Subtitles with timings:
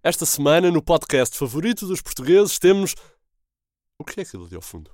[0.00, 2.94] Esta semana, no podcast favorito dos portugueses, temos.
[3.98, 4.92] O que é aquilo ali ao fundo?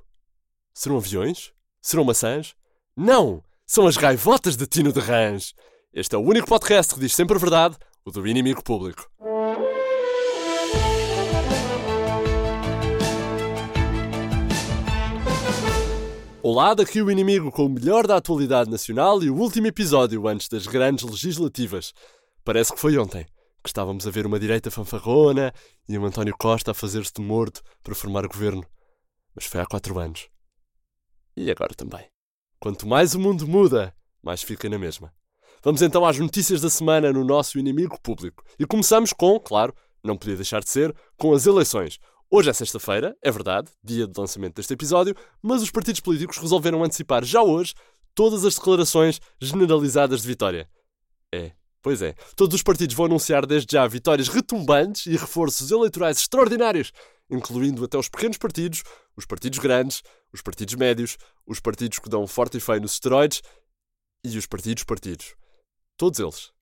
[0.72, 1.52] Serão aviões?
[1.82, 2.54] Serão maçãs?
[2.96, 3.44] Não!
[3.66, 5.52] São as gaivotas de Tino de Rãs!
[5.92, 9.06] Este é o único podcast que diz sempre a verdade, o do inimigo público.
[16.42, 20.48] Olá, daqui o inimigo com o melhor da atualidade nacional e o último episódio antes
[20.48, 21.92] das grandes legislativas.
[22.42, 23.26] Parece que foi ontem
[23.64, 25.50] que estávamos a ver uma direita fanfarrona
[25.88, 28.62] e um António Costa a fazer-se de morto para formar governo.
[29.34, 30.28] Mas foi há quatro anos.
[31.34, 32.06] E agora também.
[32.60, 35.10] Quanto mais o mundo muda, mais fica na mesma.
[35.62, 38.44] Vamos então às notícias da semana no nosso inimigo público.
[38.58, 39.74] E começamos com, claro,
[40.04, 41.98] não podia deixar de ser, com as eleições.
[42.30, 46.84] Hoje é sexta-feira, é verdade, dia de lançamento deste episódio, mas os partidos políticos resolveram
[46.84, 47.74] antecipar já hoje
[48.14, 50.68] todas as declarações generalizadas de vitória.
[51.34, 51.52] É,
[51.84, 52.14] pois é.
[52.34, 56.90] Todos os partidos vão anunciar desde já vitórias retumbantes e reforços eleitorais extraordinários,
[57.30, 58.82] incluindo até os pequenos partidos,
[59.14, 63.42] os partidos grandes, os partidos médios, os partidos que dão forte e feio nos esteroides
[64.24, 65.34] e os partidos partidos.
[65.98, 66.52] Todos eles.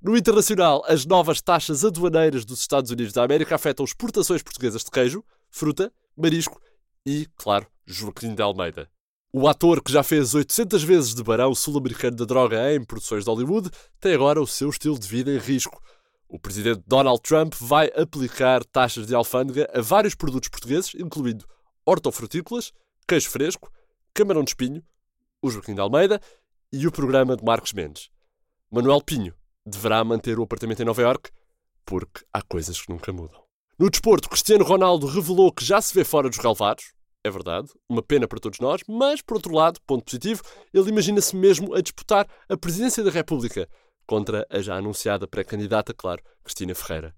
[0.00, 4.90] No internacional, as novas taxas aduaneiras dos Estados Unidos da América afetam exportações portuguesas de
[4.92, 6.60] queijo, fruta, marisco
[7.04, 8.88] e, claro, Joaquim de Almeida.
[9.30, 13.30] O ator que já fez 800 vezes de barão sul-americano da droga em produções de
[13.30, 15.82] Hollywood tem agora o seu estilo de vida em risco.
[16.26, 21.44] O presidente Donald Trump vai aplicar taxas de alfândega a vários produtos portugueses, incluindo
[21.84, 22.72] hortofrutícolas,
[23.06, 23.70] queijo fresco,
[24.14, 24.82] camarão de espinho,
[25.42, 26.20] o Joaquim de Almeida
[26.72, 28.08] e o programa de Marcos Mendes.
[28.70, 29.34] Manuel Pinho,
[29.64, 31.30] deverá manter o apartamento em Nova York,
[31.84, 33.42] porque há coisas que nunca mudam.
[33.78, 36.92] No desporto, Cristiano Ronaldo revelou que já se vê fora dos relevados.
[37.24, 41.34] É verdade, uma pena para todos nós, mas, por outro lado, ponto positivo, ele imagina-se
[41.34, 43.68] mesmo a disputar a presidência da República
[44.06, 47.14] contra a já anunciada pré-candidata, claro, Cristina Ferreira.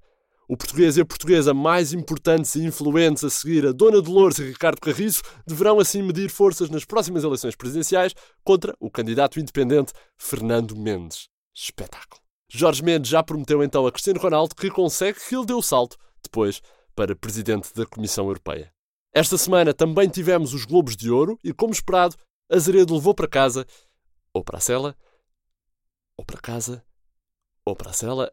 [0.48, 4.44] O português e a portuguesa mais importantes e influentes a seguir a Dona Dolores e
[4.44, 10.74] Ricardo Carriço deverão assim medir forças nas próximas eleições presidenciais contra o candidato independente Fernando
[10.74, 11.28] Mendes.
[11.54, 12.20] Espetáculo!
[12.52, 15.96] Jorge Mendes já prometeu então a Cristiano Ronaldo que consegue que ele dê o salto
[16.20, 16.60] depois
[16.96, 18.72] para presidente da Comissão Europeia.
[19.12, 22.16] Esta semana também tivemos os Globos de Ouro e, como esperado,
[22.48, 23.66] Azeredo levou para casa,
[24.32, 24.96] ou para a cela,
[26.16, 26.84] ou para casa,
[27.64, 28.32] ou para a cela,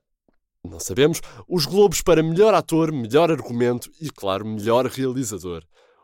[0.64, 5.64] não sabemos, os Globos para melhor ator, melhor argumento e, claro, melhor realizador.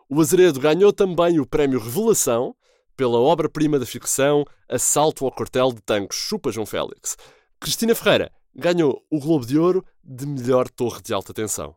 [0.09, 2.55] O Azeredo ganhou também o prémio Revelação
[2.95, 7.15] pela obra-prima da ficção Assalto ao Quartel de Tanques Chupa João Félix.
[7.59, 11.75] Cristina Ferreira ganhou o Globo de Ouro de melhor torre de alta tensão,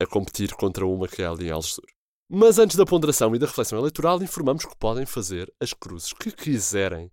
[0.00, 1.86] a competir contra uma que é ali em Algesur.
[2.28, 6.30] Mas antes da ponderação e da reflexão eleitoral, informamos que podem fazer as cruzes que
[6.30, 7.10] quiserem,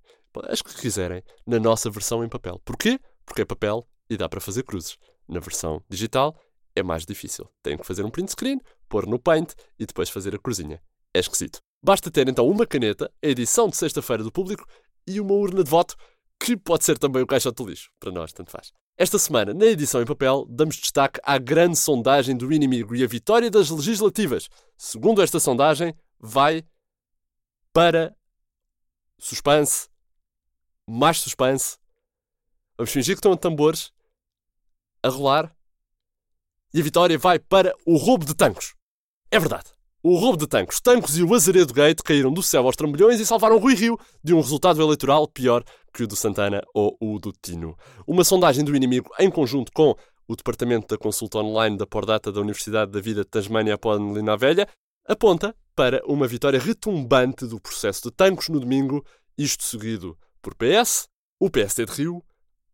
[0.47, 2.61] as que quiserem, na nossa versão em papel.
[2.63, 2.99] Porquê?
[3.25, 4.97] Porque é papel e dá para fazer cruzes.
[5.27, 6.35] Na versão digital
[6.75, 7.47] é mais difícil.
[7.61, 10.81] Tem que fazer um print screen, pôr no Paint e depois fazer a cruzinha.
[11.13, 11.59] É esquisito.
[11.83, 14.65] Basta ter então uma caneta, a edição de sexta-feira do público
[15.07, 15.95] e uma urna de voto
[16.39, 17.91] que pode ser também o caixote de lixo.
[17.99, 18.71] Para nós, tanto faz.
[18.97, 23.07] Esta semana, na edição em papel, damos destaque à grande sondagem do inimigo e a
[23.07, 24.49] vitória das legislativas.
[24.77, 26.65] Segundo esta sondagem, vai
[27.71, 28.15] para
[29.17, 29.89] suspense,
[30.87, 31.77] mais suspense.
[32.77, 33.91] Vamos fingir que estão tambores
[35.03, 35.55] a rolar.
[36.73, 38.75] E a vitória vai para o roubo de tanques.
[39.31, 39.78] É verdade.
[40.01, 40.77] O roubo de tanques.
[40.77, 43.99] Os tanques e o Azeredo Gate caíram do céu aos trambolhões e salvaram Rui Rio
[44.23, 45.61] de um resultado eleitoral pior
[45.93, 47.75] que o do Santana ou o do Tino.
[48.07, 49.93] Uma sondagem do inimigo em conjunto com
[50.25, 53.99] o Departamento da Consulta Online da Pordata da Universidade da Vida de Tasmânia após
[54.39, 54.69] Velha
[55.05, 59.03] aponta para uma vitória retumbante do processo de tanques no domingo,
[59.37, 61.07] isto seguido por PS,
[61.37, 62.23] o PSD de Rio,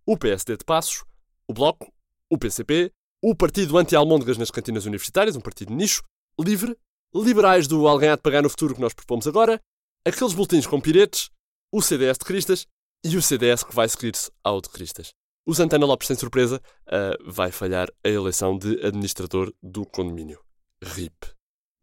[0.05, 1.03] o PSD de Passos,
[1.47, 1.91] o Bloco,
[2.29, 6.03] o PCP, o Partido Anti-Almôndegas nas Cantinas Universitárias, um partido nicho,
[6.39, 6.77] Livre
[7.15, 9.61] liberais do Alguém há de pagar no futuro que nós propomos agora,
[10.05, 11.29] aqueles boletins com piretes,
[11.71, 12.67] o CDS de Cristas
[13.05, 15.13] e o CDS que vai seguir-se ao de Cristas.
[15.45, 20.39] O Santana Lopes, sem surpresa, uh, vai falhar a eleição de administrador do condomínio.
[20.83, 21.13] RIP.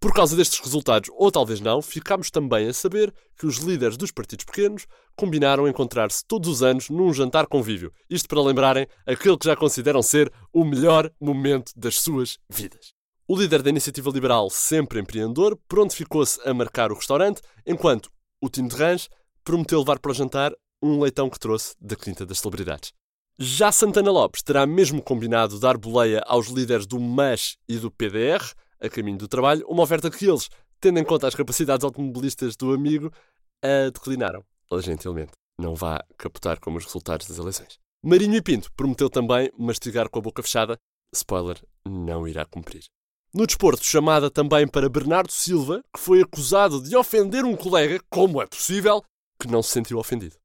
[0.00, 4.10] Por causa destes resultados, ou talvez não, ficámos também a saber que os líderes dos
[4.10, 4.84] partidos pequenos
[5.16, 7.92] combinaram encontrar-se todos os anos num jantar convívio.
[8.10, 12.92] Isto para lembrarem aquele que já consideram ser o melhor momento das suas vidas.
[13.28, 18.10] O líder da iniciativa liberal, sempre empreendedor, prontificou-se a marcar o restaurante, enquanto
[18.40, 19.08] o Tino de Rãs
[19.44, 20.52] prometeu levar para o jantar
[20.82, 22.92] um leitão que trouxe da Quinta das Celebridades.
[23.38, 28.42] Já Santana Lopes terá mesmo combinado dar boleia aos líderes do MAS e do PDR,
[28.80, 30.48] a caminho do trabalho, uma oferta que eles,
[30.80, 33.10] tendo em conta as capacidades automobilistas do amigo,
[33.62, 34.44] a declinaram.
[34.80, 37.78] Gentilmente, não vá capotar como os resultados das eleições.
[38.02, 40.76] Marinho e Pinto prometeu também mastigar com a boca fechada
[41.14, 42.84] Spoiler, não irá cumprir.
[43.34, 48.42] No desporto, chamada também para Bernardo Silva, que foi acusado de ofender um colega, como
[48.42, 49.02] é possível,
[49.40, 50.36] que não se sentiu ofendido.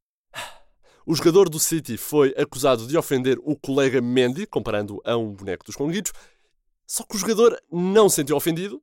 [1.05, 5.65] O jogador do City foi acusado de ofender o colega Mendy, comparando a um boneco
[5.65, 6.13] dos Conguitos,
[6.87, 8.81] só que o jogador não se sentiu ofendido,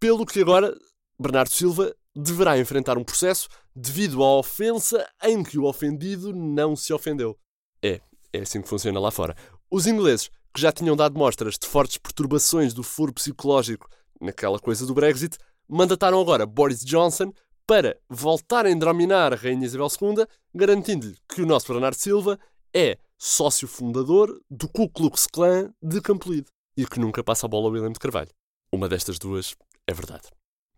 [0.00, 0.74] pelo que agora
[1.18, 6.94] Bernardo Silva deverá enfrentar um processo devido à ofensa em que o ofendido não se
[6.94, 7.38] ofendeu.
[7.82, 8.00] É,
[8.32, 9.36] é assim que funciona lá fora.
[9.70, 13.88] Os ingleses, que já tinham dado mostras de fortes perturbações do foro psicológico
[14.20, 15.36] naquela coisa do Brexit,
[15.68, 17.32] mandataram agora Boris Johnson
[17.66, 22.38] para voltar a endrominar a Rainha Isabel II, garantindo-lhe que o nosso Bernardo Silva
[22.72, 26.46] é sócio fundador do Ku Klux Klan de Campolide
[26.76, 28.30] e que nunca passa a bola ao William de Carvalho.
[28.70, 29.56] Uma destas duas
[29.86, 30.28] é verdade.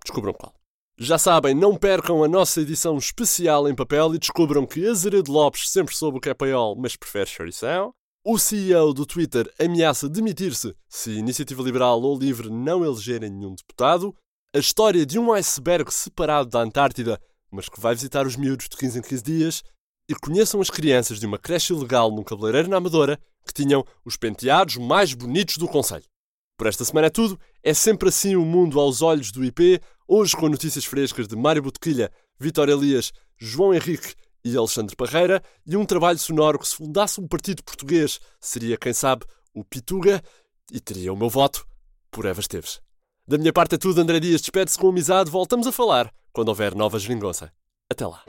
[0.02, 0.55] Descubram qual.
[0.99, 5.70] Já sabem, não percam a nossa edição especial em papel e descubram que Azeredo Lopes
[5.70, 7.93] sempre soube o que é paiol, mas prefere chorição.
[8.28, 13.55] O CEO do Twitter ameaça demitir-se se a Iniciativa Liberal ou Livre não elegerem nenhum
[13.55, 14.12] deputado.
[14.52, 17.20] A história de um iceberg separado da Antártida,
[17.52, 19.62] mas que vai visitar os miúdos de 15 em 15 dias.
[20.08, 24.17] E conheçam as crianças de uma creche ilegal num cabeleireiro na Amadora que tinham os
[24.17, 26.02] penteados mais bonitos do Conselho.
[26.58, 27.38] Por esta semana é tudo.
[27.62, 29.81] É sempre assim o mundo aos olhos do IP.
[30.08, 35.76] Hoje com notícias frescas de Mário Botequilha, Vitor Elias, João Henrique e Alexandre Parreira e
[35.76, 40.22] um trabalho sonoro que se fundasse um partido português seria, quem sabe, o Pituga
[40.70, 41.66] e teria o meu voto
[42.10, 42.81] por Eva Esteves.
[43.26, 44.00] Da minha parte é tudo.
[44.00, 45.31] André Dias despede-se com amizade.
[45.31, 47.52] Voltamos a falar quando houver nova geringonça.
[47.90, 48.22] Até lá.